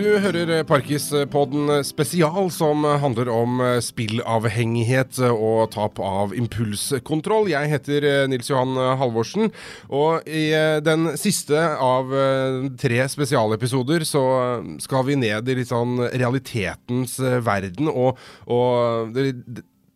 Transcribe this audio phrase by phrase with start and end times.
[0.00, 7.50] Du hører Parkis-podden spesial, som handler om spillavhengighet og tap av impulskontroll.
[7.52, 9.50] Jeg heter Nils Johan Halvorsen,
[9.92, 10.46] og i
[10.86, 12.08] den siste av
[12.80, 14.24] tre spesialepisoder så
[14.80, 18.16] skal vi ned i litt sånn realitetens verden, og,
[18.48, 19.34] og det,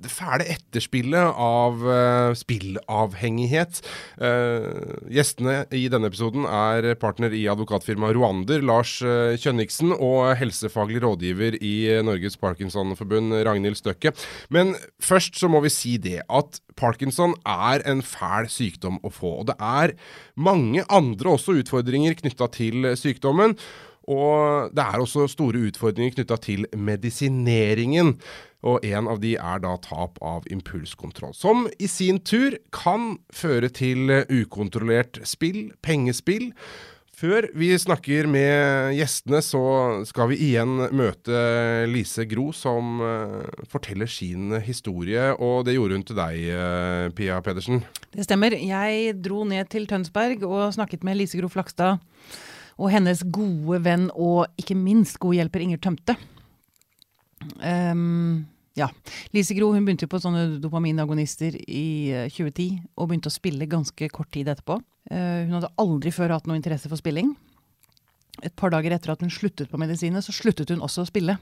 [0.04, 3.80] det fæle etterspillet av uh, spillavhengighet.
[4.20, 11.02] Uh, gjestene i denne episoden er partner i advokatfirmaet Roander, Lars uh, Kjønniksen, og helsefaglig
[11.04, 14.14] rådgiver i Norges Parkinsonforbund, Ragnhild Støkke.
[14.54, 19.40] Men først så må vi si det at Parkinson er en fæl sykdom å få.
[19.42, 19.96] Og det er
[20.36, 23.56] mange andre også utfordringer knytta til sykdommen.
[24.10, 28.18] Og det er også store utfordringer knytta til medisineringen
[28.64, 31.34] og en av de er da tap av impulskontroll.
[31.36, 36.50] Som i sin tur kan føre til ukontrollert spill, pengespill.
[37.14, 39.60] Før vi snakker med gjestene, så
[40.08, 41.36] skal vi igjen møte
[41.86, 45.28] Lise Gro, som uh, forteller sin historie.
[45.38, 47.84] Og det gjorde hun til deg, uh, Pia Pedersen.
[48.10, 48.56] Det stemmer.
[48.58, 52.02] Jeg dro ned til Tønsberg og snakket med Lise Gro Flakstad
[52.74, 56.16] og hennes gode venn og ikke minst gode hjelper Inger Tømte.
[57.62, 58.46] Um,
[58.78, 58.88] ja.
[59.34, 64.08] Lise Gro hun begynte på sånne dopaminagonister i 2010, eh, og begynte å spille ganske
[64.12, 64.80] kort tid etterpå.
[65.12, 67.34] Uh, hun hadde aldri før hatt noe interesse for spilling.
[68.42, 71.36] Et par dager etter at hun sluttet på medisinet, så sluttet hun også å spille.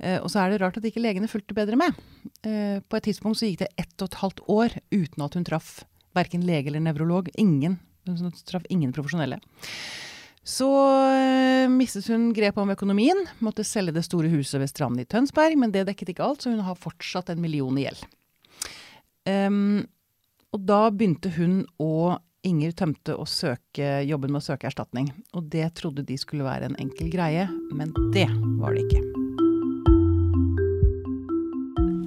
[0.00, 1.94] Uh, og så er det rart at ikke legene fulgte bedre med.
[2.38, 5.70] På et tidspunkt så gikk det ett og et halvt år uten at hun traff
[6.16, 7.30] verken lege eller nevrolog.
[7.38, 7.78] Ingen.
[8.08, 9.40] Hun traff ingen profesjonelle.
[10.48, 10.68] Så
[11.12, 15.58] øh, mistet hun grepet om økonomien, måtte selge det store huset ved stranden i Tønsberg,
[15.60, 18.00] men det dekket ikke alt, så hun har fortsatt en million i gjeld.
[19.28, 19.82] Um,
[20.56, 25.10] og da begynte hun og Inger Tømte å søke jobben med å søke erstatning.
[25.36, 27.44] Og det trodde de skulle være en enkel greie,
[27.76, 28.28] men det
[28.60, 29.02] var det ikke.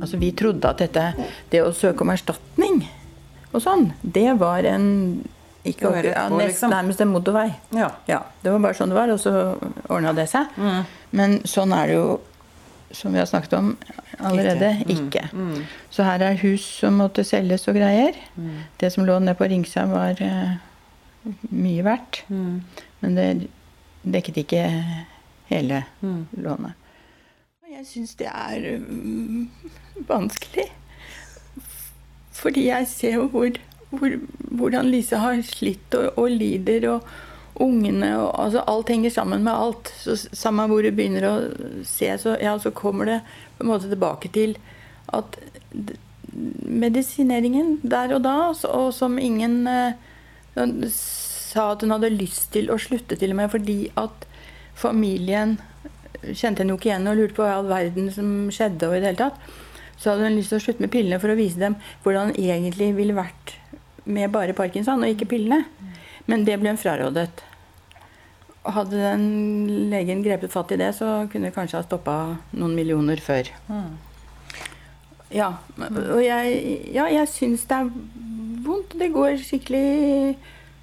[0.02, 2.82] Altså, vi trodde at dette, det å søke om erstatning
[3.52, 4.88] og sånn, det var en
[5.68, 6.74] ikke opp, ja, nest, liksom.
[6.74, 7.48] Nærmest en motorvei.
[7.78, 7.92] Ja.
[8.10, 8.24] ja.
[8.42, 9.34] Det var bare sånn det var, og så
[9.92, 10.50] ordna det seg.
[10.58, 10.82] Mm.
[11.20, 12.08] Men sånn er det jo,
[12.98, 13.70] som vi har snakket om
[14.18, 15.28] allerede, ikke.
[15.32, 15.54] Mm.
[15.54, 15.62] Mm.
[15.94, 18.18] Så her er hus som måtte selges og greier.
[18.36, 18.60] Mm.
[18.82, 20.58] Det som lå nede på Ringsa, var uh,
[21.54, 22.24] mye verdt.
[22.34, 22.62] Mm.
[23.06, 23.30] Men det
[24.02, 24.66] dekket ikke
[25.52, 26.22] hele mm.
[26.42, 26.78] lånet.
[27.72, 28.82] Jeg syns det er
[30.10, 30.68] vanskelig.
[32.42, 33.54] Fordi jeg ser jo hvor
[33.92, 34.16] hvor,
[34.52, 39.54] hvordan Lise har slitt og, og lider, og ungene og altså Alt henger sammen med
[39.54, 39.92] alt.
[40.02, 41.36] Så Samme hvor du begynner å
[41.88, 43.20] se, så, ja, så kommer det
[43.58, 44.56] på en måte tilbake til
[45.12, 45.38] at
[46.32, 48.36] medisineringen der og da,
[48.72, 49.98] og som ingen eh,
[50.92, 54.28] sa at hun hadde lyst til å slutte, til og med fordi at
[54.80, 55.58] familien
[56.22, 58.88] kjente henne jo ikke igjen og lurte på hva i all verden som skjedde.
[58.88, 59.58] og i det hele tatt,
[59.98, 62.42] Så hadde hun lyst til å slutte med pillene for å vise dem hvordan det
[62.42, 63.61] egentlig ville vært
[64.06, 65.66] med bare parkinson og ikke pillene.
[66.30, 67.30] Men det ble hun frarådet.
[68.62, 72.18] Hadde den legen grepet fatt i det, så kunne det kanskje ha stoppa
[72.54, 73.50] noen millioner før.
[73.72, 73.98] Mm.
[75.32, 75.54] Ja.
[75.80, 76.62] Og jeg,
[76.94, 77.92] ja, jeg syns det er
[78.66, 78.98] vondt.
[79.00, 80.38] Det går skikkelig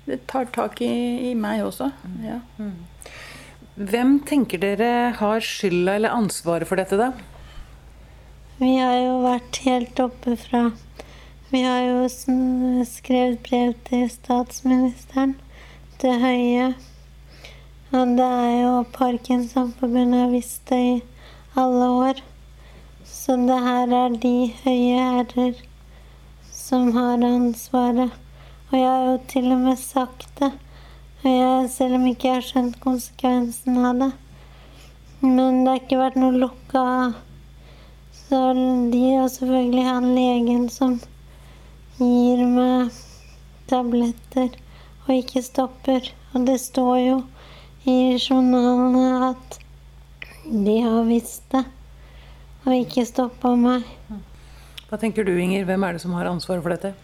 [0.09, 1.91] Det tar tak i, i meg også.
[2.25, 2.41] Ja.
[2.57, 2.78] Mm.
[3.78, 7.12] Hvem tenker dere har skylda eller ansvaret for dette, da?
[8.59, 10.65] Vi har jo vært helt oppe fra
[11.50, 15.36] vi har jo skrevet brev til statsministeren,
[16.00, 16.75] til Høie.
[17.88, 20.92] Og det er jo Parkinsonforbundet har visst det i
[21.56, 22.20] alle år.
[23.04, 25.64] Så det her er de høye herrer
[26.53, 28.12] som har ansvaret.
[28.69, 30.53] Og jeg har jo til og med sagt det.
[31.25, 34.12] Jeg, selv om ikke jeg har skjønt konsekvensen av det.
[35.24, 36.89] Men det har ikke vært noe lukka.
[38.27, 38.42] Så
[38.92, 41.01] de og selvfølgelig han legen som
[41.98, 42.95] gir meg
[43.68, 44.54] tabletter
[45.06, 46.12] og ikke stopper.
[46.34, 47.18] Og det står jo
[47.89, 49.59] i journalene at
[50.48, 51.65] de har visst det
[52.66, 53.84] og ikke stoppa meg.
[54.89, 55.66] Hva tenker du, Inger?
[55.68, 56.95] Hvem er det som har ansvaret for dette?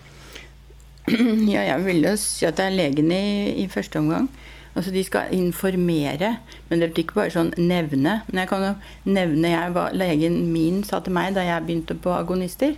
[1.53, 3.33] Ja, jeg vil jo si at det er legene i,
[3.65, 4.31] i, første omgang.
[4.75, 6.39] Altså, De skal informere,
[6.69, 8.23] men det betyr ikke bare sånn nevne.
[8.29, 8.73] Men jeg kan jo
[9.13, 12.75] nevne jeg, hva legen min sa til meg da jeg begynte på agonister.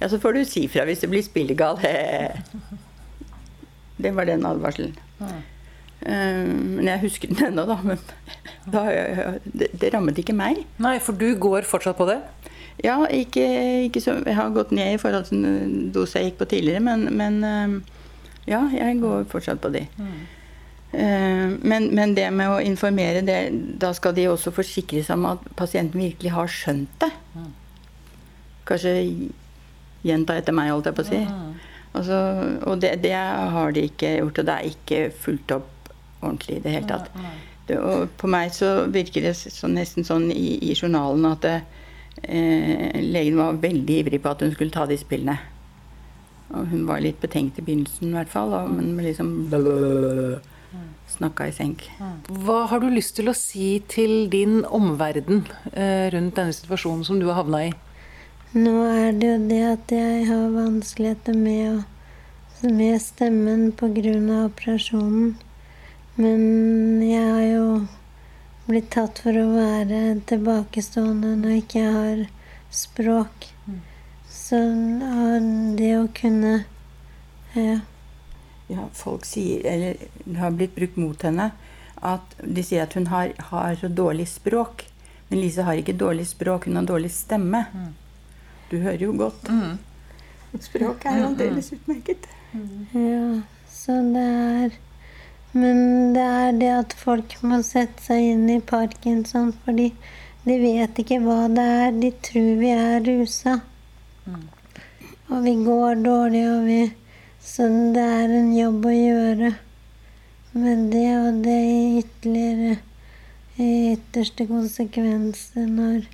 [0.00, 1.80] Ja, så får du si fra hvis det blir spillegal.
[3.96, 4.92] Det var den advarselen.
[5.16, 6.44] Uh,
[6.76, 7.78] men jeg husker den ennå, da.
[7.80, 7.96] Men
[8.74, 8.82] da,
[9.40, 10.66] det, det, rammet ikke meg.
[10.76, 12.18] Nei, For du går fortsatt på det?
[12.84, 13.46] Ja, ikke,
[13.88, 17.08] ikke så Jeg har gått ned i forhold til dose jeg gikk på tidligere, men,
[17.16, 17.96] men uh,
[18.44, 19.86] ja, jeg går fortsatt på de.
[19.96, 20.18] Mm.
[20.96, 23.40] Eh, men, men, det med å informere, det,
[23.80, 27.10] da skal de også forsikre seg om at pasienten virkelig har skjønt det.
[28.66, 28.94] Kanskje
[30.06, 31.22] gjenta etter meg, holdt jeg på å si.
[31.96, 32.20] Altså,
[32.68, 36.62] og det, det, har de ikke gjort, og det er ikke fulgt opp ordentlig i
[36.64, 37.10] det hele tatt.
[37.66, 41.56] Det, og på meg så virker det så, nesten sånn i, i journalen at det,
[42.22, 45.38] eh, legen var veldig ivrig på at hun skulle ta de spillene.
[46.54, 48.54] Og hun var litt betenkt i begynnelsen, i hvert fall.
[48.54, 49.32] Og, men liksom
[51.10, 51.86] snakka i senk.
[52.44, 57.20] Hva har du lyst til å si til din omverden eh, rundt denne situasjonen som
[57.20, 57.74] du har havna i?
[58.56, 61.82] Nå er det jo det at jeg har vanskeligheter med,
[62.64, 64.14] med stemmen pga.
[64.46, 65.34] operasjonen.
[66.16, 67.66] Men jeg har jo
[68.64, 69.98] blitt tatt for å være
[70.30, 72.22] tilbakestående når jeg ikke har
[72.72, 73.50] språk.
[74.30, 74.62] Så
[75.76, 76.64] det å kunne
[77.52, 77.80] Ja.
[78.68, 81.50] ja folk sier, eller det har blitt brukt mot henne,
[82.00, 84.88] at de sier at hun har, har så dårlig språk.
[85.28, 87.66] Men Lise har ikke dårlig språk, hun har dårlig stemme.
[87.74, 87.94] Mm.
[88.70, 89.48] Du hører jo godt.
[89.48, 89.78] Mm.
[90.60, 92.26] Språk er aldeles utmerket.
[92.52, 92.86] Mm.
[92.96, 93.26] Ja,
[93.70, 94.76] så det er
[95.56, 99.86] Men det er det at folk må sette seg inn i parkinson, fordi
[100.44, 101.94] de vet ikke hva det er.
[101.96, 103.54] De tror vi er rusa.
[105.30, 106.80] Og vi går dårlig, og vi
[107.40, 109.52] Så det er en jobb å gjøre
[110.58, 112.72] med det, og det i ytterligere
[113.62, 116.08] i ytterste konsekvenser når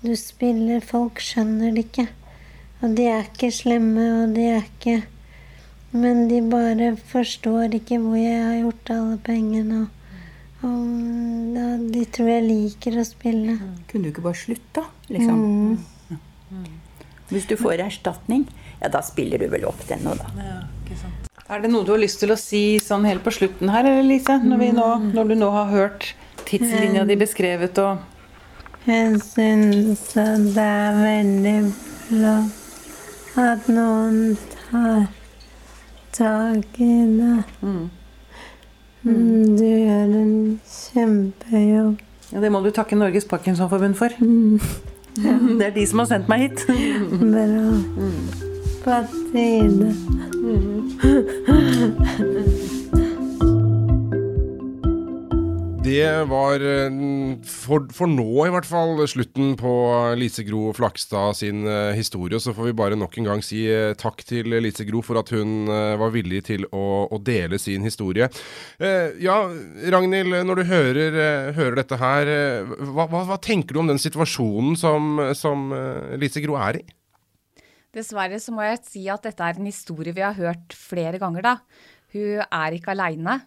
[0.00, 2.06] du spiller Folk skjønner det ikke.
[2.80, 5.02] Og de er ikke slemme, og de er ikke
[5.92, 9.80] Men de bare forstår ikke hvor jeg har gjort alle pengene.
[9.82, 11.64] Og, og da,
[11.96, 13.56] de tror jeg liker å spille.
[13.90, 15.40] Kunne du ikke bare slutta, liksom?
[15.42, 16.20] Mm.
[16.54, 16.68] Mm.
[17.30, 18.46] Hvis du får erstatning,
[18.78, 20.30] ja, da spiller du vel opp den nå, da.
[20.38, 20.60] Ja,
[21.50, 24.36] er det noe du har lyst til å si sånn helt på slutten her, Lise?
[24.38, 26.12] Når, nå, når du nå har hørt
[26.46, 27.98] tidslinja di beskrevet og
[28.86, 31.56] Jeg syns det er veldig
[32.10, 32.36] bra
[33.40, 35.02] at noen tar
[36.16, 37.42] tak i det.
[37.60, 37.90] Mm.
[39.02, 42.00] Mm, du gjør en kjempejobb.
[42.32, 44.08] Ja, det må du takke Norges Parkinsonforbund for.
[44.18, 44.60] Mm.
[45.58, 46.64] Det er de som har sendt meg hit.
[47.20, 47.46] Bra.
[48.84, 49.00] På
[49.32, 49.90] tide.
[56.00, 56.94] Det var eh,
[57.44, 59.72] for, for, nå i hvert fall slutten på
[60.16, 62.40] Lise Gro Flakstad sin uh, historie.
[62.40, 65.32] Så får vi bare nok en gang si uh, takk til Lise Gro for at
[65.34, 68.28] hun var villig til å, å dele sin historie.
[68.80, 69.36] ja,
[69.92, 71.18] Ragnhild, når du hører,
[71.56, 72.30] hører dette her,
[72.90, 75.70] hva, hva, hva, tenker du om den situasjonen som, som
[76.20, 76.84] Lise Gro er i?
[77.96, 81.46] Dessverre så må jeg si at dette er en historie vi har hørt flere ganger,
[81.46, 81.56] da.
[82.14, 83.40] Hun er ikke aleine.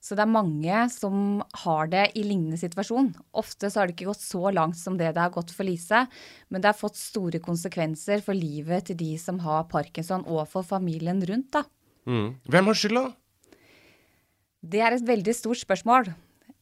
[0.00, 3.10] Så det er mange som har det i lignende situasjon.
[3.36, 6.06] Ofte så har det ikke gått så langt som det det har gått for Lise,
[6.48, 10.64] men det har fått store konsekvenser for livet til de som har parkinson, og for
[10.64, 11.52] familien rundt.
[11.52, 11.66] da.
[12.08, 12.40] Mm.
[12.48, 13.04] Hvem har skylda?
[14.60, 16.12] Det er et veldig stort spørsmål.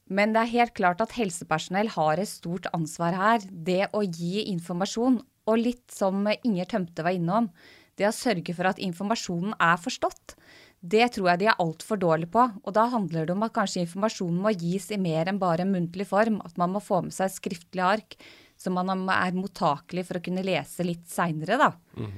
[0.08, 3.43] Men det er helt klart at helsepersonell har et stort ansvar her.
[3.44, 7.51] Det å gi informasjon, og litt som Inger Tømte var innom,
[7.98, 10.36] det å sørge for at informasjonen er forstått.
[10.79, 12.44] Det tror jeg de er altfor dårlige på.
[12.63, 15.75] Og da handler det om at kanskje informasjonen må gis i mer enn bare en
[15.75, 16.39] muntlig form.
[16.47, 18.17] At man må få med seg skriftlig ark,
[18.58, 21.73] så man er mottakelig for å kunne lese litt seinere, da.
[21.99, 22.17] Mm.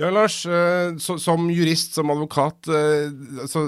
[0.00, 2.84] Ja, Lars, eh, som jurist, som advokat, så...
[3.46, 3.64] altså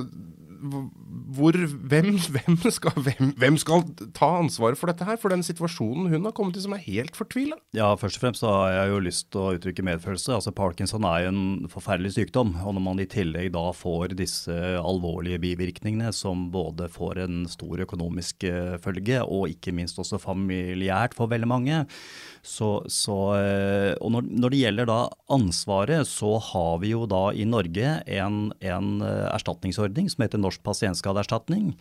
[0.60, 3.84] hvor, hvem, hvem, skal, hvem, hvem, skal,
[4.16, 5.18] ta ansvaret for dette her?
[5.20, 7.58] For den situasjonen hun har kommet i som er helt fortvila?
[7.76, 10.34] Ja, først og fremst har jeg jo lyst til å uttrykke medfølelse.
[10.36, 12.54] Altså Parkinson er jo en forferdelig sykdom.
[12.64, 17.84] Og når man i tillegg da får disse alvorlige bivirkningene som både får en stor
[17.86, 21.84] økonomisk eh, følge, og ikke minst også familiært for veldig mange,
[22.42, 25.00] så, så, eh, og når, når, det gjelder da
[25.32, 30.62] ansvaret, så har vi jo da i Norge en, en eh, erstatningsordning som heter Norsk
[30.64, 31.74] pasientskadeerstatning.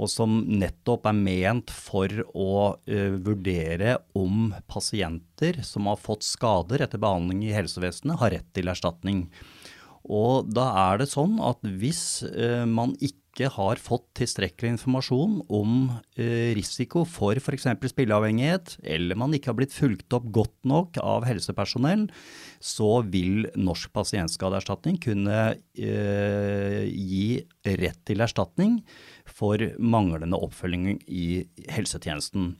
[0.00, 6.80] Og som nettopp er ment for å uh, vurdere om pasienter som har fått skader
[6.86, 9.26] etter behandling i helsevesenet, har rett til erstatning.
[10.08, 15.38] Og da er det sånn at hvis uh, man ikke ikke har fått tilstrekkelig informasjon
[15.48, 15.76] om
[16.20, 17.64] eh, risiko for f.eks.
[17.88, 22.10] spilleavhengighet, eller man ikke har blitt fulgt opp godt nok av helsepersonell,
[22.60, 27.40] så vil Norsk pasientskadeerstatning kunne eh, gi
[27.80, 28.82] rett til erstatning
[29.24, 32.52] for manglende oppfølging i helsetjenesten.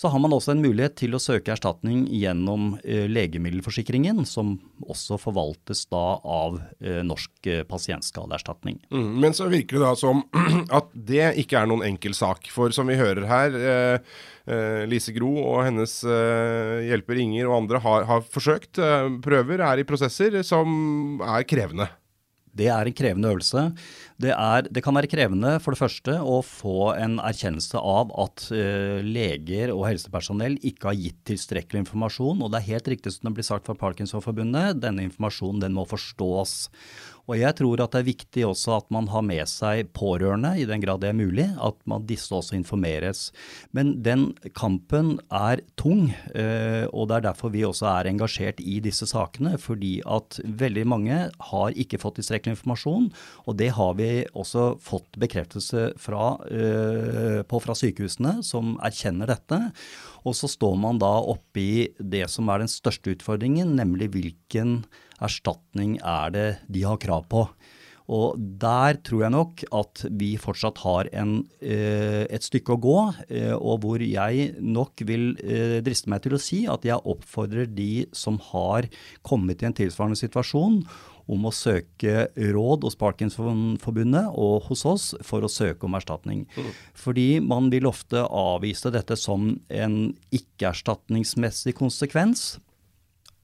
[0.00, 5.18] Så har man også en mulighet til å søke erstatning gjennom eh, legemiddelforsikringen, som også
[5.20, 8.78] forvaltes da av eh, Norsk eh, pasientskadeerstatning.
[8.88, 10.22] Mm, men så virker det da som
[10.78, 12.48] at det ikke er noen enkel sak.
[12.48, 14.16] For som vi hører her, eh,
[14.48, 18.80] eh Lise Gro og hennes eh, hjelper Inger og andre har, har forsøkt,
[19.20, 21.92] prøver, er i prosesser som er krevende.
[22.56, 23.62] Det er en krevende øvelse.
[24.20, 28.48] Det, er, det, kan være krevende for det første å få en erkjennelse av at
[28.52, 32.42] uh, leger og helsepersonell ikke har gitt tilstrekkelig informasjon.
[32.42, 35.86] Og det er helt riktig som det blir sagt fra Parkinsonforbundet, denne informasjonen den må
[35.88, 36.56] forstås.
[37.28, 40.66] Og jeg tror at det er viktig også at man har med seg pårørende, i
[40.68, 43.28] den grad det er mulig, at man, disse også informeres.
[43.76, 48.78] Men den kampen er tung, eh, og det er derfor vi også er engasjert i
[48.84, 49.56] disse sakene.
[49.60, 51.18] Fordi at veldig mange
[51.50, 53.10] har ikke fått tilstrekkelig informasjon,
[53.46, 59.60] og det har vi også fått bekreftelse fra, eh, på fra sykehusene, som erkjenner dette.
[60.24, 64.82] Og så står man da oppi det som er den største utfordringen, nemlig hvilken
[65.20, 67.46] erstatning er det de har krav på.
[68.10, 72.98] Og der tror jeg nok at vi fortsatt har en, eh, et stykke å gå,
[73.30, 77.70] eh, og hvor jeg nok vil eh, driste meg til å si at jeg oppfordrer
[77.70, 78.88] de som har
[79.22, 80.82] kommet i en tilsvarende situasjon,
[81.30, 86.42] om å søke råd hos Parkinsonforbundet og hos oss for å søke om erstatning.
[86.56, 86.72] Mm.
[86.98, 89.96] Fordi man vil ofte avvise dette som en
[90.34, 92.56] ikke-erstatningsmessig konsekvens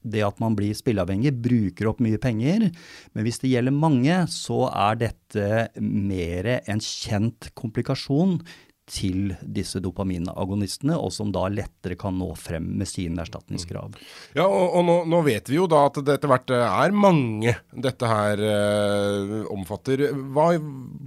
[0.07, 2.69] det at man blir spilleavhengig, bruker opp mye penger.
[3.15, 5.51] Men hvis det gjelder mange, så er dette
[5.83, 8.39] mer en kjent komplikasjon
[8.87, 13.97] til disse dopaminagonistene, og som da lettere kan nå frem med sine erstatningskrav.
[14.39, 17.57] Ja, og, og nå, nå, vet vi jo da at det etter hvert er mange
[17.75, 20.07] dette her eh, omfatter.
[20.15, 20.53] Hva,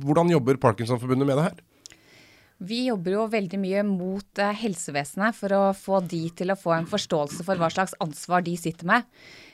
[0.04, 1.62] hvordan jobber Parkinsonforbundet med det her?
[2.60, 6.74] Vi jobber jo veldig mye mot eh, helsevesenet for å få de til å få
[6.76, 9.08] en forståelse for hva slags ansvar de sitter med.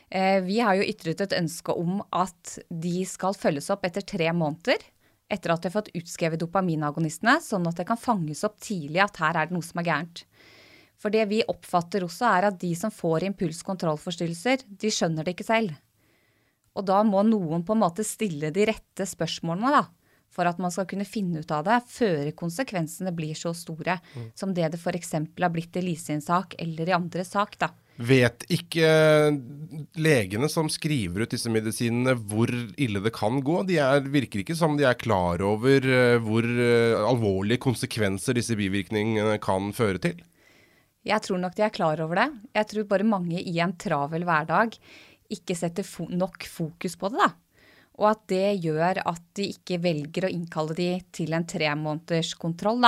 [0.09, 4.31] Eh, vi har jo ytret et ønske om at de skal følges opp etter tre
[4.33, 4.81] måneder
[5.29, 9.17] etter at de har fått utskrevet dopaminagonistene, sånn at det kan fanges opp tidlig at
[9.21, 10.21] her er det noe som er gærent.
[11.01, 15.47] For det vi oppfatter også, er at de som får impulskontrollforstyrrelser, de skjønner det ikke
[15.47, 15.73] selv.
[16.77, 20.04] Og da må noen på en måte stille de rette spørsmålene, da
[20.35, 24.27] for at man skal kunne finne ut av det før konsekvensene blir så store mm.
[24.35, 25.15] som det det f.eks.
[25.15, 27.57] har blitt i Lise sak eller i andre sak.
[27.61, 27.71] da.
[27.95, 28.87] Vet ikke
[30.03, 33.61] legene som skriver ut disse medisinene hvor ille det kan gå?
[33.69, 38.57] De er, virker ikke som de er klar over uh, hvor uh, alvorlige konsekvenser disse
[38.59, 40.19] bivirkningene kan føre til?
[41.05, 42.29] Jeg tror nok de er klar over det.
[42.57, 44.75] Jeg tror bare mange i en travel hverdag
[45.31, 47.21] ikke setter fo nok fokus på det.
[47.21, 47.31] da.
[47.95, 52.83] Og at det gjør at de ikke velger å innkalle de til en tremånederskontroll.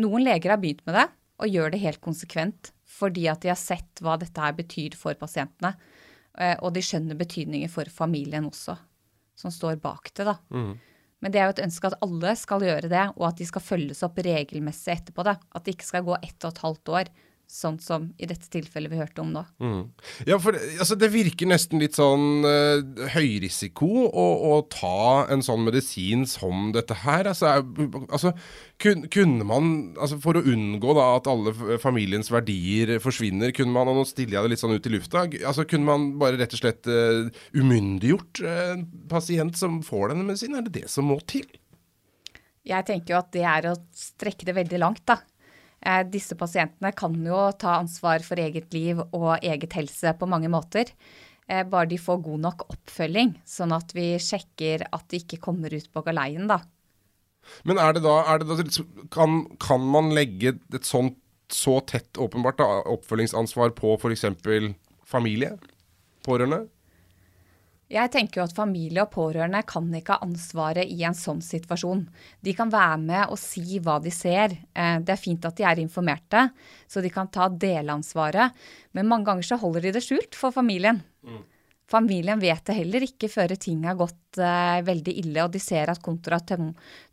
[0.00, 1.06] Noen leger har begynt med det
[1.42, 5.16] og gjør det helt konsekvent fordi at de har sett hva dette her betyr for
[5.18, 5.72] pasientene.
[6.38, 8.76] Eh, og de skjønner betydningen for familien også,
[9.38, 10.28] som står bak det.
[10.28, 10.36] da.
[10.54, 10.76] Mm.
[11.24, 13.64] Men det er jo et ønske at alle skal gjøre det, og at de skal
[13.64, 15.24] følges opp regelmessig etterpå.
[15.26, 15.38] det.
[15.56, 17.12] At det ikke skal gå ett og et halvt år
[17.50, 19.42] Sånn som i dette tilfellet vi hørte om nå.
[19.62, 19.82] Mm.
[20.26, 22.80] Ja, for altså, det virker nesten litt sånn uh,
[23.14, 27.28] høyrisiko å, å, ta en sånn medisin som dette her.
[27.30, 27.52] Altså,
[28.08, 28.32] altså
[28.80, 33.92] kun, kunne man, altså For å unngå da at alle familiens verdier forsvinner, kunne man
[33.92, 36.56] og nå stiller jeg det litt sånn ut i lufta, altså kunne man bare rett
[36.56, 40.62] og slett uh, umyndiggjort uh, en pasient som får denne medisinen?
[40.62, 41.46] Er det det som må til?
[42.64, 45.18] Jeg tenker jo at det er å strekke det veldig langt, da.
[45.84, 50.48] Eh, disse pasientene kan jo ta ansvar for eget liv og eget helse på mange
[50.52, 50.90] måter.
[51.46, 55.74] Eh, bare de får god nok oppfølging, sånn at vi sjekker at de ikke kommer
[55.76, 56.62] ut på galeien, da.
[57.68, 61.18] Men er det da, er det da kan, kan, man legge et sånt
[61.52, 64.24] så tett åpenbart da, oppfølgingsansvar på f.eks.
[65.04, 65.52] familie?
[66.24, 66.64] Pårørende?
[67.92, 72.06] Jeg tenker jo at familie og pårørende kan ikke ha ansvaret i en sånn situasjon.
[72.40, 74.56] De kan være med og si hva de ser.
[74.72, 76.46] Eh, det er fint at de er informerte,
[76.88, 78.56] så de kan ta delansvaret.
[78.96, 81.02] Men mange ganger så holder de det skjult for familien.
[81.26, 81.42] Mm.
[81.90, 85.90] Familien vet det heller ikke før ting har gått eh, veldig ille, og de ser
[85.92, 86.62] at kontoer er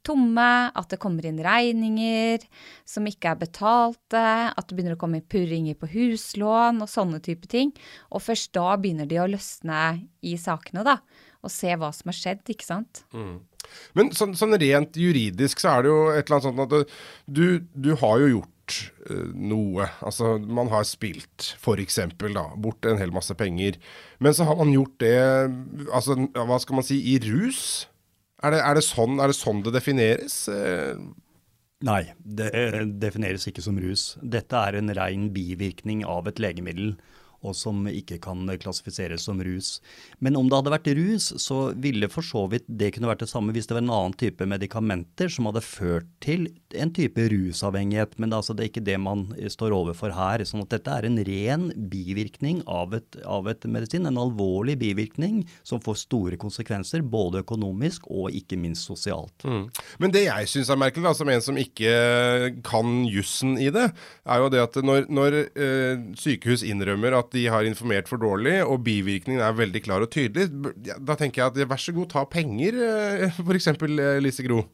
[0.07, 2.45] tomme, at det kommer inn regninger
[2.87, 7.51] som ikke er betalte, at det begynner å komme purringer på huslån og sånne type
[7.51, 7.75] ting.
[8.15, 9.83] Og først da begynner de å løsne
[10.23, 11.01] i sakene, da,
[11.43, 13.03] og se hva som har skjedd, ikke sant.
[13.11, 13.41] Mm.
[13.97, 16.97] Men sånn, sånn, rent juridisk så er det jo et eller annet sånt at
[17.27, 18.55] du, du har jo gjort
[19.09, 19.87] uh, noe.
[20.05, 23.79] Altså, man har spilt, f.eks., da, bort en hel masse penger.
[24.19, 25.17] Men så har man gjort det,
[25.91, 27.87] altså, hva skal man si, i rus?
[28.41, 30.43] Er det, er det, sånn, er det sånn, det defineres?
[30.49, 30.97] Uh,
[31.81, 32.51] Nei, det
[33.01, 34.11] defineres ikke som rus.
[34.21, 36.93] Dette er en rein bivirkning av et legemiddel
[37.41, 39.79] og som ikke kan klassifiseres som rus.
[40.19, 43.31] Men om det hadde vært rus, så ville for så vidt det kunne vært det
[43.31, 48.17] samme hvis det var en annen type medikamenter som hadde ført til en type rusavhengighet.
[48.21, 50.45] Men det, altså, det er ikke det man står overfor her.
[50.45, 54.07] sånn at dette er en ren bivirkning av et, av et medisin.
[54.09, 59.47] En alvorlig bivirkning som får store konsekvenser, både økonomisk og ikke minst sosialt.
[59.47, 59.65] Mm.
[60.03, 61.91] Men det jeg syns er merkelig, da, som en som ikke
[62.67, 63.89] kan jussen i det,
[64.25, 68.59] er jo det at når, når øh, sykehus innrømmer at de har informert for dårlig,
[68.65, 70.49] og bivirkningen er veldig klar og tydelig,
[70.99, 73.73] da tenker jeg at vær så god, ta penger, eh, f.eks.
[73.73, 74.65] Eh, Lise Gro.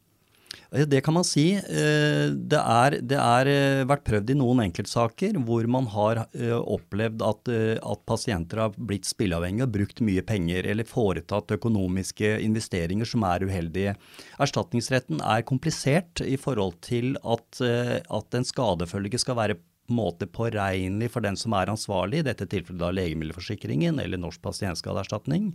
[0.68, 1.54] Det kan man si.
[1.56, 3.50] Eh, det har
[3.88, 6.26] vært prøvd i noen enkeltsaker hvor man har
[6.58, 13.08] opplevd at, at pasienter har blitt spilleavhengige og brukt mye penger eller foretatt økonomiske investeringer
[13.08, 13.96] som er uheldige.
[14.44, 19.60] Erstatningsretten er komplisert i forhold til at, at en skadefølge skal være
[19.94, 25.52] måte påregnelig for den som er ansvarlig, i dette tilfellet da Legemiddelforsikringen eller Norsk pasientskadeerstatning.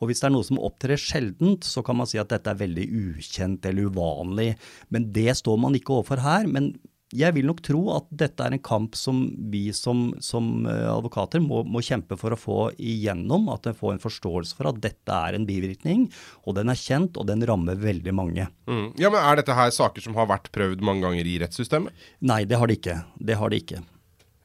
[0.00, 2.60] Og hvis det er noe som opptrer sjeldent, så kan man si at dette er
[2.60, 4.54] veldig ukjent eller uvanlig.
[4.90, 6.48] Men det står man ikke overfor her.
[6.50, 6.72] Men
[7.10, 11.42] jeg vil nok tro at dette er en kamp som vi som, som eh, advokater
[11.42, 13.48] må, må, kjempe for å få igjennom.
[13.50, 16.06] At en får en forståelse for at dette er en bivirkning,
[16.46, 18.46] og den er kjent, og den rammer veldig mange.
[18.70, 18.92] Mm.
[19.00, 22.06] Ja, men Er dette her saker som har vært prøvd mange ganger i rettssystemet?
[22.22, 23.00] Nei, det har det ikke.
[23.18, 23.82] Det har det ikke.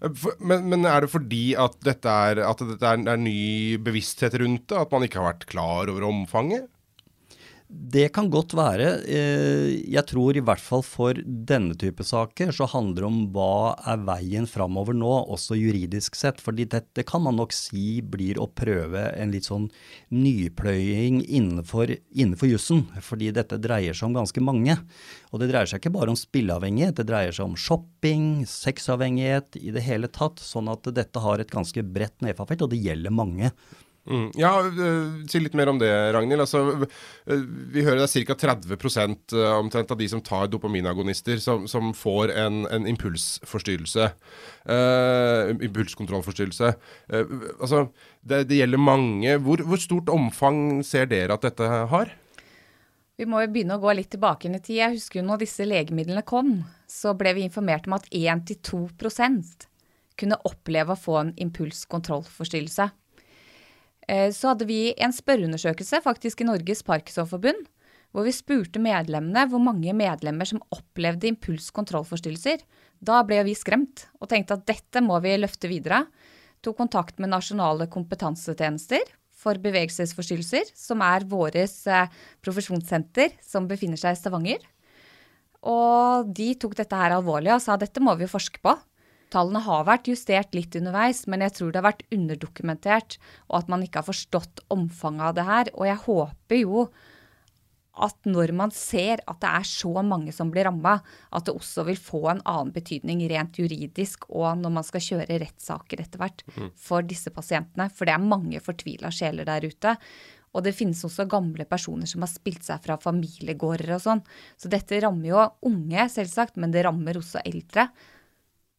[0.02, 4.40] Eh, men, men, er det fordi at dette, er, at dette er, er ny bevissthet
[4.42, 4.82] rundt det?
[4.88, 6.72] At man ikke har vært klar over omfanget?
[7.76, 8.86] Det kan godt være.
[9.04, 13.74] Eh, jeg tror i hvert fall for denne type saker så handler det om hva
[13.92, 16.40] er veien framover nå, også juridisk sett.
[16.40, 19.68] fordi dette kan man nok si blir å prøve en litt sånn
[20.10, 22.86] nypløying innenfor, innenfor jussen.
[23.04, 24.78] Fordi dette dreier seg om ganske mange.
[25.34, 29.76] Og det dreier seg ikke bare om spilleavhengighet, det dreier seg om shopping, sexavhengighet, i
[29.76, 30.40] det hele tatt.
[30.40, 33.52] Sånn at dette har et ganske bredt nedfallfelt, og det gjelder mange.
[34.06, 34.28] Mm.
[34.38, 36.44] Ja, uh, Si litt mer om det, Ragnhild.
[36.44, 38.36] Altså, uh, vi hører det er ca.
[38.38, 38.76] 30
[39.34, 44.12] uh, omtrent av de som tar dopaminagonister, som, som får en, en impulsforstyrrelse.
[44.70, 46.76] Uh, impulskontrollforstyrrelse.
[47.60, 47.88] altså,
[48.22, 49.40] det, det, gjelder mange.
[49.42, 52.14] Hvor, hvor, stort omfang ser dere at dette har?
[53.16, 54.76] Vi må jo begynne å gå litt tilbake i tid.
[54.82, 58.86] Jeg husker jo når disse legemidlene kom, så ble vi informert om at 1-2
[60.16, 62.90] kunne oppleve å få en impulskontrollforstyrrelse.
[64.08, 67.66] Eh, så hadde vi en spørreundersøkelse faktisk i Norges Parkinsonforbund,
[68.16, 72.64] hvor vi spurte medlemmene hvor mange medlemmer som opplevde impulskontrollforstyrrelser.
[73.04, 76.06] Da ble vi skremt og tenkte at dette må vi løfte videre.
[76.64, 79.04] Tok kontakt med nasjonale kompetansetjenester
[79.36, 82.08] for bevegelsesforstyrrelser, som er vårt eh,
[82.46, 84.64] profesjonssenter som befinner seg i Stavanger.
[85.66, 88.78] Og de tok dette her alvorlig og sa dette må vi forske på.
[89.36, 93.18] Tallene har vært justert litt underveis, men jeg tror det har vært underdokumentert,
[93.50, 95.72] og at man ikke har forstått omfanget av det her.
[95.76, 96.86] Og jeg håper jo
[98.06, 100.98] at når man ser at det er så mange som blir ramma,
[101.32, 105.40] at det også vil få en annen betydning rent juridisk og når man skal kjøre
[105.46, 106.72] rettssaker etter hvert mm.
[106.88, 107.88] for disse pasientene.
[107.92, 109.96] For det er mange fortvila sjeler der ute.
[110.56, 114.24] Og det finnes også gamle personer som har spilt seg fra familiegårder og sånn.
[114.60, 117.90] Så dette rammer jo unge, selvsagt, men det rammer også eldre.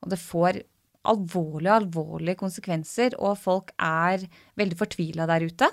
[0.04, 0.60] Og det får
[1.06, 4.26] alvorlige, alvorlige konsekvenser, og folk er
[4.58, 5.70] veldig fortvila der ute.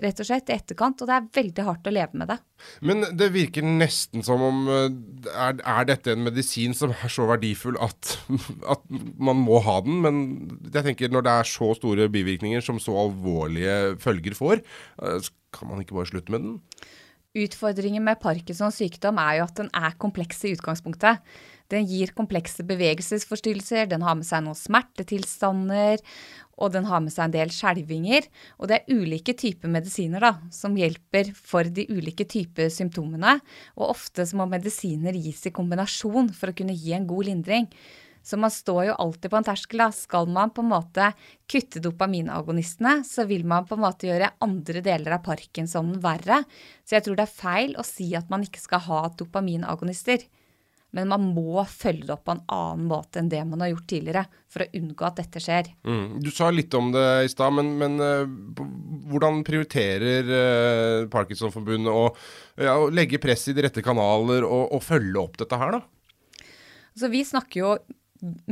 [0.00, 2.38] Rett og slett i etterkant, og det er veldig hardt å leve med det.
[2.80, 4.86] Men det virker nesten som om eh,
[5.28, 8.14] Er, er dette en medisin som er så verdifull at,
[8.72, 8.86] at,
[9.20, 10.00] man må ha den?
[10.06, 10.22] Men
[10.64, 14.64] jeg tenker når det er så store bivirkninger som så alvorlige følger får,
[15.04, 16.56] eh, kan man ikke bare slutte med den?
[17.44, 21.20] Utfordringen med Parkinsons sykdom er jo at den er kompleks i utgangspunktet.
[21.70, 26.02] Den gir komplekse bevegelsesforstyrrelser, den har med seg noen smertetilstander,
[26.62, 28.28] og den har med seg en del skjelvinger.
[28.60, 33.38] Og det er ulike typer medisiner da, som hjelper for de ulike typer symptomene.
[33.78, 37.68] Og ofte må medisiner gis i kombinasjon for å kunne gi en god lindring.
[38.22, 39.82] Så man står jo alltid på en terskel.
[39.82, 39.88] da.
[39.90, 41.08] Skal man på en måte
[41.50, 46.44] kutte dopaminagonistene, så vil man på en måte gjøre andre deler av parkinsonen verre.
[46.86, 50.22] Så jeg tror det er feil å si at man ikke skal ha dopaminagonister.
[50.92, 53.86] Men man må følge det opp på en annen måte enn det man har gjort
[53.88, 55.70] tidligere, for å unngå at dette skjer.
[55.88, 56.18] Mm.
[56.20, 58.60] Du sa litt om det i stad, men, men uh,
[59.08, 62.04] hvordan prioriterer uh, Parkinsonforbundet å,
[62.60, 66.46] ja, å, legge press i de rette kanaler og, og følge opp dette her, da?
[66.92, 67.74] Altså, vi snakker jo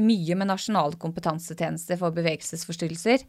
[0.01, 3.23] mye med Nasjonal kompetansetjeneste for bevegelsesforstyrrelser,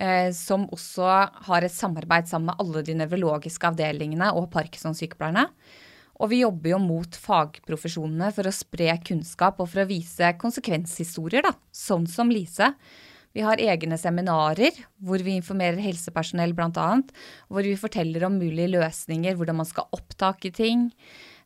[0.00, 1.10] eh, som også
[1.46, 5.46] har et samarbeid sammen med alle de nevrologiske avdelingene og Parkinson-sykepleierne.
[6.22, 11.42] Og vi jobber jo mot fagprofesjonene for å spre kunnskap og for å vise konsekvenshistorier,
[11.46, 12.70] da, sånn som Lise.
[13.34, 16.88] Vi har egne seminarer hvor vi informerer helsepersonell bl.a.
[17.50, 20.92] Hvor vi forteller om mulige løsninger, hvordan man skal opptake ting.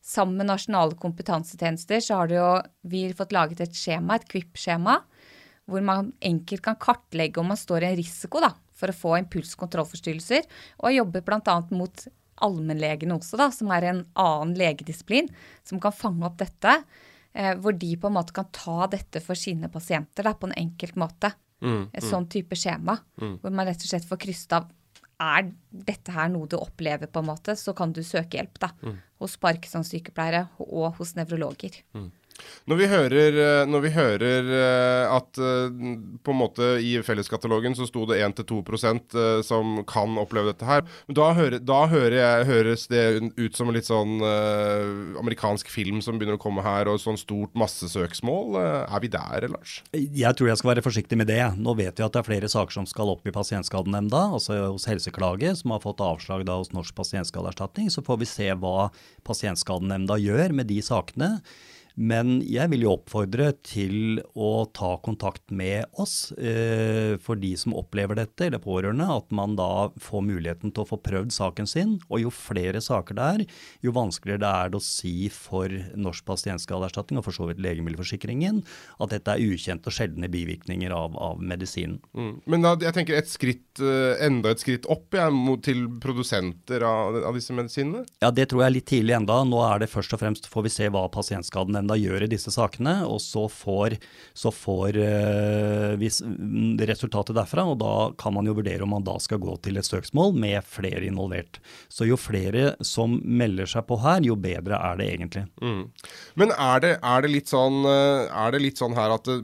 [0.05, 2.49] Sammen med nasjonale kompetansetjenester så har jo,
[2.85, 4.99] vi fått laget et skjema, et KVIP-skjema,
[5.69, 9.17] hvor man enkelt kan kartlegge om man står i en risiko da, for å få
[9.23, 10.45] impulskontrollforstyrrelser,
[10.85, 11.57] og jobber bl.a.
[11.73, 12.05] mot
[12.45, 15.29] allmennlegene også, da, som er en annen legedisiplin,
[15.67, 16.79] som kan fange opp dette.
[17.33, 20.57] Eh, hvor de på en måte kan ta dette for sine pasienter da, på en
[20.57, 21.31] enkelt måte.
[21.61, 22.09] Mm, Et mm.
[22.09, 23.39] sånn type skjema, mm.
[23.41, 24.69] hvor man rett og slett får krysset av
[25.19, 28.71] er dette her noe du opplever, på en måte, så kan du søke hjelp da,
[28.79, 28.95] mm.
[29.19, 31.81] hos Parkinson-sykepleiere og hos nevrologer.
[31.91, 32.07] Mm.
[32.69, 35.77] Når vi hører, eh, når vi hører eh, at eh,
[36.23, 41.31] på en måte i felleskatalogen så sto det 1-2% som kan oppleve dette her, da,
[41.37, 43.03] hører, da hører jeg, høres det
[43.39, 47.17] ut som en litt sånn uh, amerikansk film som begynner å komme her, og sånn
[47.19, 48.57] stort massesøksmål.
[48.59, 49.79] Er vi der, Lars?
[49.93, 51.41] Jeg tror jeg skal være forsiktig med det.
[51.57, 54.87] Nå vet vi at det er flere saker som skal opp i Pasientskadenemnda, altså hos
[54.89, 57.89] Helseklage, som har fått avslag da hos Norsk pasientskadeerstatning.
[57.93, 58.89] Så får vi se hva
[59.27, 61.37] Pasientskadenemnda gjør med de sakene.
[61.99, 67.75] Men jeg vil jo oppfordre til å ta kontakt med oss eh, for de som
[67.75, 69.07] opplever dette, eller pårørende.
[69.19, 71.97] At man da får muligheten til å få prøvd saken sin.
[72.07, 73.43] Og jo flere saker det er,
[73.83, 78.61] jo vanskeligere det er det å si for Norsk pasientskadeerstatning og for så vidt Legemiddelforsikringen
[79.03, 81.99] at dette er ukjente og sjeldne bivirkninger av, av medisinen.
[82.15, 82.31] Mm.
[82.49, 85.27] Men da, jeg tenker et skritt, eh, enda et skritt opp ja,
[85.65, 88.05] til produsenter av, av, disse medisinene?
[88.23, 89.41] Ja, det tror jeg er litt tidlig enda.
[89.47, 92.51] Nå er det først og fremst får vi se hva pasientskaden nemnda gjør i disse
[92.53, 93.97] sakene, og så får,
[94.33, 96.09] så får uh, vi
[96.85, 97.65] resultatet derfra.
[97.65, 100.63] Og da kan man jo vurdere om man da skal gå til et søksmål med
[100.65, 101.59] flere involvert.
[101.89, 105.47] Så jo flere som melder seg på her, jo bedre er det egentlig.
[105.61, 105.87] Mm.
[106.35, 109.41] Men er det, er, det sånn, eh, er det, litt sånn, her at eh,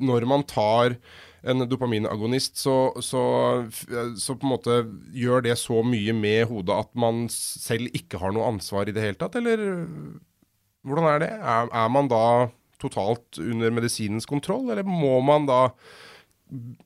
[0.00, 0.98] når man tar
[1.44, 3.22] en dopaminagonist, så, så,
[4.16, 4.78] så, på en måte
[5.12, 9.04] gjør det så mye med hodet at man selv ikke har noe ansvar i det
[9.04, 9.60] hele tatt, eller
[10.84, 11.32] hvordan er det?
[11.40, 12.24] Er, er, man da
[12.82, 15.60] totalt under medisinens kontroll, eller må man da,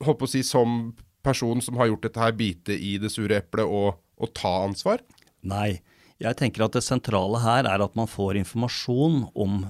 [0.05, 0.95] holdt på å si, som
[1.27, 5.03] person som har gjort dette her, bite i det sure eplet og, og ta ansvar?
[5.47, 5.81] Nei.
[6.19, 9.61] Jeg tenker at Det sentrale her er at man får informasjon om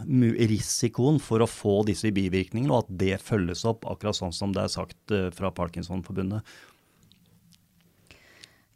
[0.48, 4.64] risikoen for å få disse bivirkningene, og at det følges opp, akkurat sånn som det
[4.64, 6.40] er sagt eh, fra Parkinsonforbundet.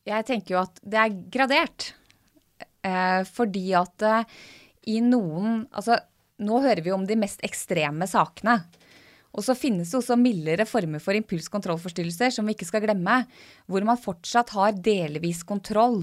[0.04, 1.92] Jeg tenker jo at det er gradert.
[2.82, 4.38] Eh, fordi at eh,
[4.90, 5.98] i noen Altså,
[6.42, 8.60] nå hører vi om de mest ekstreme sakene.
[9.32, 13.22] Og så finnes det også mildere former for impulskontrollforstyrrelser, som vi ikke skal glemme,
[13.70, 16.02] hvor man fortsatt har delvis kontroll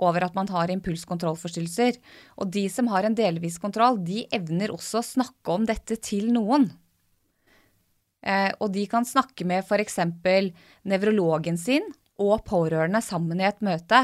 [0.00, 2.00] over at man har impulskontrollforstyrrelser.
[2.40, 6.32] Og de som har en delvis kontroll, de evner også å snakke om dette til
[6.34, 6.70] noen.
[8.20, 10.00] Eh, og de kan snakke med f.eks.
[10.88, 11.86] nevrologen sin
[12.20, 14.02] og pårørende sammen i et møte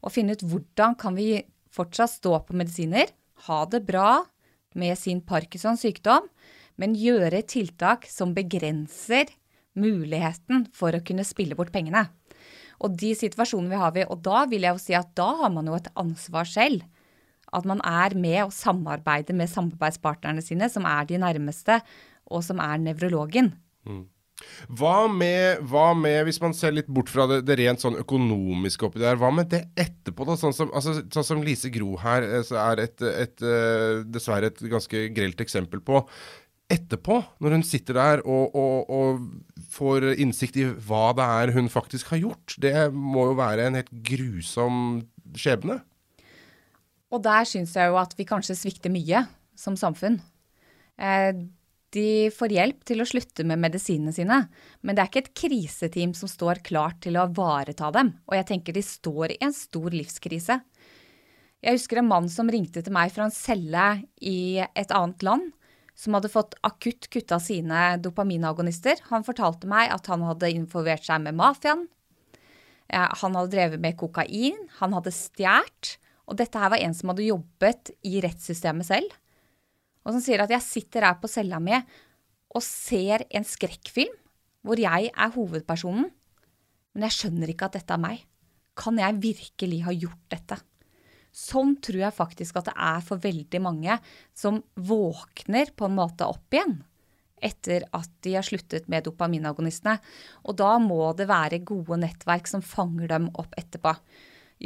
[0.00, 1.42] og finne ut hvordan kan vi
[1.74, 3.10] fortsatt stå på medisiner,
[3.46, 4.24] ha det bra
[4.78, 6.26] med sin Parkinsons sykdom,
[6.78, 9.30] men gjøre tiltak som begrenser
[9.78, 12.06] muligheten for å kunne spille bort pengene.
[12.78, 15.50] Og de situasjonene vi har vi, og da vil jeg jo si at da har
[15.54, 16.84] man jo et ansvar selv.
[17.54, 21.80] At man er med og samarbeider med samarbeidspartnerne sine, som er de nærmeste,
[22.28, 23.54] og som er nevrologen.
[23.88, 24.04] Mm.
[24.68, 28.86] Hva med, hva med, hvis man ser litt bort fra det, det rent sånn økonomiske
[28.86, 30.36] oppi der, hva med det etterpå, da?
[30.38, 34.52] Sånn som, altså, sånn som Lise Gro her eh, så er et, et, eh, dessverre
[34.52, 36.02] et ganske grelt eksempel på.
[36.68, 39.28] Etterpå, når hun sitter der og, og, og,
[39.72, 43.78] får innsikt i hva det er hun faktisk har gjort, det må jo være en
[43.78, 45.00] helt grusom
[45.38, 45.80] skjebne.
[47.08, 49.24] Og der syns jeg jo at vi kanskje svikter mye
[49.58, 50.20] som samfunn.
[51.00, 51.32] Eh,
[51.94, 54.42] de får hjelp til å slutte med medisinene sine,
[54.84, 58.48] men det er ikke et kriseteam som står klart til å ivareta dem, og jeg
[58.50, 60.58] tenker de står i en stor livskrise.
[61.64, 63.86] Jeg husker en mann som ringte til meg fra en celle
[64.20, 65.48] i et annet land,
[65.98, 69.00] som hadde fått akutt kutta sine dopaminagonister.
[69.08, 71.88] Han fortalte meg at han hadde informert seg med mafiaen.
[72.92, 75.96] Han hadde drevet med kokain, han hadde stjålet,
[76.28, 79.16] og dette her var en som hadde jobbet i rettssystemet selv
[80.08, 84.14] og som sier at jeg sitter her på cella mi og ser en skrekkfilm
[84.64, 86.08] hvor jeg er hovedpersonen,
[86.96, 88.24] men jeg skjønner ikke at dette er meg.
[88.78, 90.56] Kan jeg virkelig ha gjort dette?
[91.28, 93.98] Sånn tror jeg faktisk at det er for veldig mange
[94.36, 96.80] som våkner på en måte opp igjen
[97.38, 100.00] etter at de har sluttet med dopaminagonistene.
[100.50, 103.92] Og da må det være gode nettverk som fanger dem opp etterpå.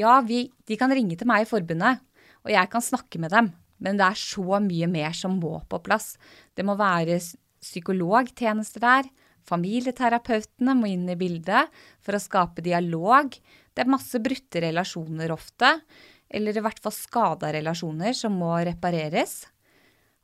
[0.00, 2.00] Ja, vi, de kan ringe til meg i forbundet,
[2.42, 3.52] Og jeg kan snakke med dem,
[3.82, 6.14] men det er så mye mer som må på plass.
[6.54, 7.18] Det må være
[7.62, 9.08] psykologtjenester der.
[9.48, 13.34] Familieterapeutene må inn i bildet for å skape dialog.
[13.74, 15.74] Det er masse brutte relasjoner ofte,
[16.32, 19.42] eller i hvert fall skada relasjoner som må repareres.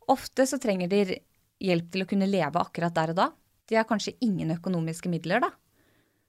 [0.09, 1.19] Ofte så trenger de
[1.59, 3.29] hjelp til å kunne leve akkurat der og da.
[3.69, 5.51] De har kanskje ingen økonomiske midler, da.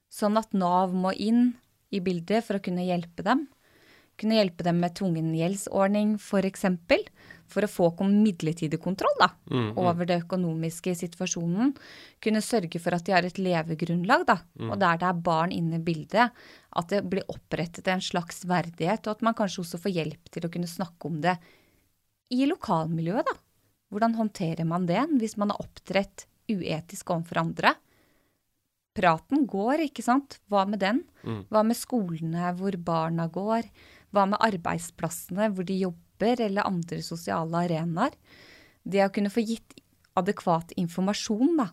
[0.10, 1.54] Sånn at Nav må inn
[1.94, 3.46] i bildet for å kunne hjelpe dem.
[4.20, 6.66] Kunne hjelpe dem med tvungen gjeldsordning, f.eks.
[6.70, 7.06] For,
[7.50, 9.78] for å få midlertidig kontroll da, mm, mm.
[9.80, 11.72] over det økonomiske situasjonen.
[12.22, 14.40] Kunne sørge for at de har et levegrunnlag, da.
[14.60, 14.74] Mm.
[14.74, 16.36] Og der det er barn inne i bildet,
[16.70, 19.08] at det blir opprettet en slags verdighet.
[19.08, 21.38] Og at man kanskje også får hjelp til å kunne snakke om det
[22.30, 23.40] i lokalmiljøet, da.
[23.90, 27.74] Hvordan håndterer man det hvis man har opptrett uetisk overfor andre?
[29.00, 30.40] Praten går, ikke sant?
[30.50, 31.04] Hva med den?
[31.24, 31.44] Mm.
[31.50, 33.70] Hva med skolene hvor barna går?
[34.16, 38.16] Hva med arbeidsplassene hvor de jobber, eller andre sosiale arenaer?
[38.84, 39.78] Det å kunne få gitt
[40.20, 41.70] adekvat informasjon, da,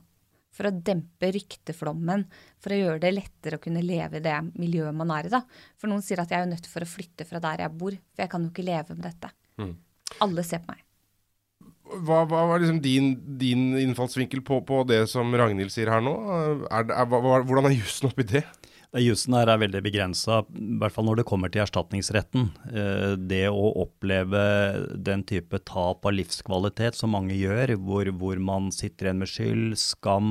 [0.57, 2.25] for å dempe rykteflommen,
[2.62, 5.33] for å gjøre det lettere å kunne leve i det miljøet man er i.
[5.33, 5.42] da.
[5.81, 8.25] For noen sier at jeg er nødt for å flytte fra der jeg bor, for
[8.25, 9.33] jeg kan jo ikke leve med dette.
[9.61, 9.75] Mm.
[10.25, 10.83] Alle ser på meg.
[11.87, 16.14] Hva, hva var liksom din, din innfallsvinkel på, på, det som Ragnhild sier her nå?
[16.66, 18.42] Er, er, hva, hvordan er jussen oppi det?
[19.02, 22.48] Jussen her er veldig begrensa, i hvert fall når det kommer til erstatningsretten.
[22.70, 24.42] Eh, det å oppleve
[24.94, 29.76] den type tap av livskvalitet som mange gjør, hvor, hvor man sitter igjen med skyld,
[29.80, 30.30] skam,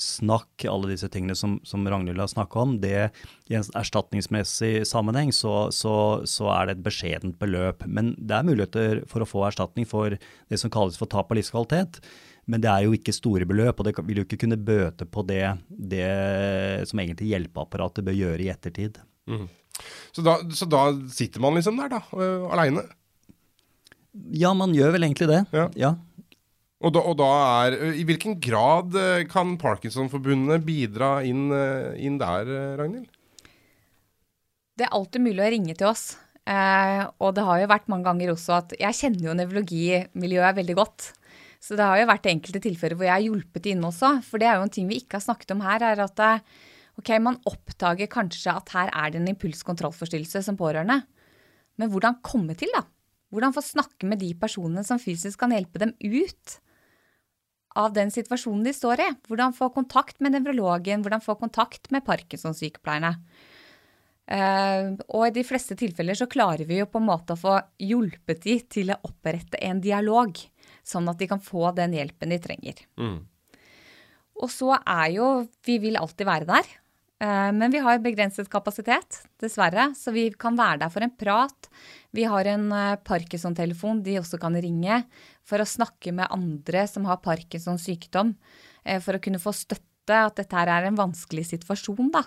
[0.00, 3.10] snakk, alle disse tingene som, som Ragnhild har snakka om, det
[3.48, 5.94] i en erstatningsmessig sammenheng så, så,
[6.28, 7.84] så, er det et beskjedent beløp.
[7.86, 11.40] Men det er muligheter for å få erstatning for det som kalles for tap av
[11.40, 12.00] livskvalitet.
[12.48, 15.24] Men det er jo ikke store beløp, og det vil jo ikke kunne bøte på
[15.28, 16.08] det, det
[16.88, 19.00] som egentlig hjelpeapparatet bør gjøre i ettertid.
[19.28, 19.46] Mm.
[20.16, 22.86] Så, da, så, da, sitter man liksom der, da, uh, aleine?
[24.34, 25.42] Ja, man gjør vel egentlig det.
[25.54, 25.66] Ja.
[25.78, 25.92] ja.
[26.78, 27.28] Og, da, og da,
[27.66, 28.96] er I hvilken grad
[29.30, 31.50] kan Parkinsonforbundet bidra inn,
[31.98, 33.10] inn der, Ragnhild?
[34.78, 36.12] Det er alltid mulig å ringe til oss.
[36.48, 40.76] Eh, og det har jo vært mange ganger også at Jeg kjenner jo nevrologimiljøet veldig
[40.78, 41.08] godt.
[41.58, 44.12] Så det har jo vært enkelte tilfeller hvor jeg har hjulpet inn også.
[44.26, 46.44] For det er jo en ting vi ikke har snakket om her, er at eh,
[47.00, 51.00] ok, man oppdager kanskje at her er det en impulskontrollforstyrrelse som pårørende.
[51.78, 52.84] Men hvordan komme til, da?
[53.34, 56.58] Hvordan få snakke med de personene som fysisk kan hjelpe dem ut
[57.78, 59.08] av den situasjonen de står i?
[59.28, 61.04] Hvordan få kontakt med nevrologen?
[61.04, 63.16] Hvordan få kontakt med Parkinson-sykepleierne?
[64.28, 67.54] Uh, og i de fleste tilfeller så klarer vi jo på en måte å få
[67.80, 70.36] hjulpet de til å opprette en dialog
[70.88, 72.82] sånn at de kan få den hjelpen de trenger.
[73.00, 73.20] Mm.
[74.38, 75.30] Og så er jo
[75.66, 76.68] Vi vil alltid være der.
[77.18, 79.90] Eh, men vi har begrenset kapasitet, dessverre.
[79.98, 81.70] Så vi kan være der for en prat.
[82.14, 85.02] Vi har en eh, Parkinson-telefon de også kan ringe
[85.46, 88.36] for å snakke med andre som har Parkinsons sykdom.
[88.84, 89.84] Eh, for å kunne få støtte.
[90.08, 92.22] At dette her er en vanskelig situasjon, da.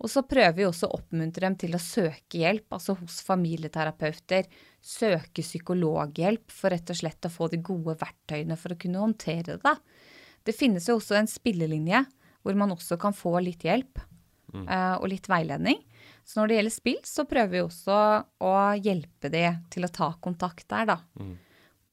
[0.00, 4.46] Og så prøver vi også å oppmuntre dem til å søke hjelp, altså hos familieterapeuter.
[4.80, 9.58] Søke psykologhjelp for rett og slett å få de gode verktøyene for å kunne håndtere
[9.60, 9.74] det.
[10.48, 12.06] Det finnes jo også en spillelinje
[12.40, 14.00] hvor man også kan få litt hjelp
[14.54, 14.64] mm.
[14.64, 15.82] uh, og litt veiledning.
[16.24, 18.00] Så når det gjelder spill, så prøver vi også
[18.40, 21.00] å hjelpe de til å ta kontakt der, da.
[21.20, 21.34] Mm.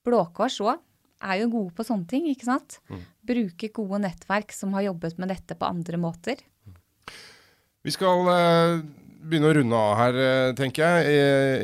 [0.08, 0.78] Blå Kors òg
[1.28, 2.78] er jo gode på sånne ting, ikke sant.
[2.88, 3.02] Mm.
[3.32, 6.44] Bruke gode nettverk som har jobbet med dette på andre måter.
[7.88, 8.84] Vi skal uh,
[9.28, 11.18] begynne å runde av her, eh, tenker jeg, i,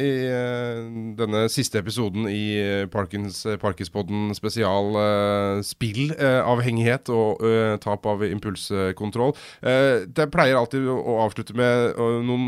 [0.04, 0.80] i eh,
[1.20, 9.34] denne siste episoden i Parkins, Parkinspodden spesial uh, spillavhengighet uh, og uh, tap av impulskontroll.
[9.64, 12.48] det pleier alltid å avslutte med noen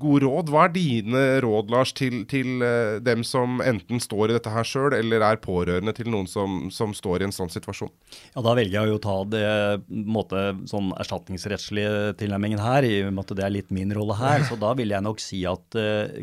[0.00, 0.50] gode råd.
[0.52, 2.62] Hva er dine råd, Lars, til, til
[3.04, 6.94] dem som enten står i dette her sjøl, eller er pårørende til noen som, som,
[6.96, 7.92] står i en sånn situasjon?
[8.34, 9.46] Ja, Da velger jeg å ta det
[9.88, 14.31] måte, sånn erstatningsrettslige tilnærmingen her, i og med at det er litt min rolle her.
[14.48, 16.22] Så da vil jeg nok si at uh,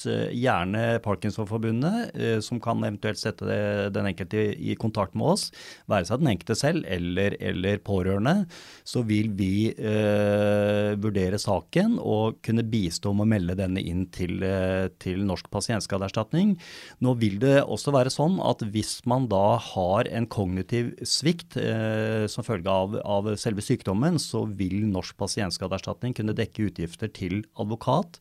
[0.00, 5.52] kontakt Eh, gjerne Parkinsonforbundet, eh, som kan eventuelt sette den enkelte i kontakt med oss,
[5.88, 8.46] være seg den enkelte selv eller, eller pårørende,
[8.84, 14.42] så vil vi eh, vurdere saken og kunne bistå med å melde denne inn til,
[14.42, 16.58] eh, til Norsk pasientskadeerstatning.
[17.00, 22.26] Nå vil det også være sånn at hvis man da har en kognitiv svikt eh,
[22.26, 28.20] som følge av, av selve sykdommen, så vil Norsk pasientskadeerstatning kunne dekke utgifter til advokat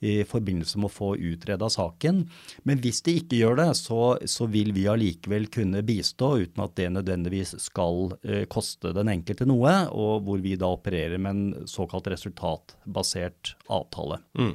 [0.00, 2.24] i forbindelse med å få utreda saken.
[2.68, 6.76] Men hvis de ikke gjør det, så, så vil vi allikevel kunne bistå uten at
[6.78, 11.68] det nødvendigvis skal eh, koste den enkelte noe, og hvor vi da opererer med en
[11.70, 14.20] såkalt resultatbasert avtale.
[14.38, 14.54] Mm.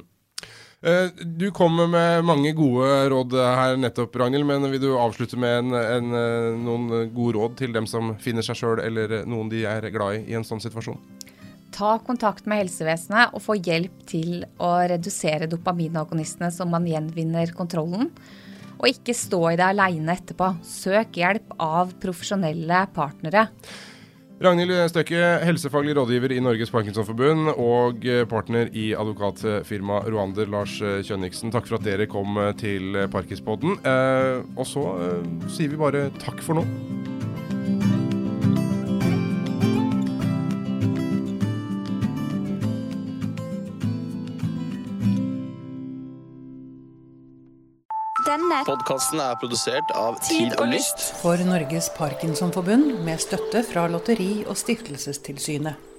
[0.82, 4.46] Eh, du kommer med mange gode råd her nettopp, Ragnhild.
[4.46, 8.42] Men vil du avslutte med en, en, eh, noen gode råd til dem som finner
[8.46, 10.98] seg sjøl eller noen de er glad i i en sånn situasjon?
[11.72, 18.10] Ta kontakt med helsevesenet og få hjelp til å redusere dopaminagonistene så man gjenvinner kontrollen.
[18.82, 20.50] Og ikke stå i det aleine etterpå.
[20.66, 23.46] Søk hjelp av profesjonelle partnere.
[24.42, 31.52] Ragnhild Støkke, helsefaglig rådgiver i Norges Parkinsonforbund og partner i advokatfirmaet Roander, Lars Kjønniksen.
[31.54, 33.78] Takk for at dere kom til Parkispodden.
[33.86, 36.66] Eh, og så eh, sier vi bare takk for nå.
[48.52, 51.00] Denne podkasten er produsert av Tid og Lyst.
[51.22, 55.91] For Norges Parkinsonforbund med støtte fra Lotteri- og stiftelsestilsynet.